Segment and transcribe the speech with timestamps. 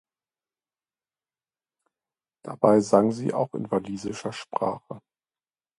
[2.43, 4.99] Dabei sang sie auch in walisischer Sprache.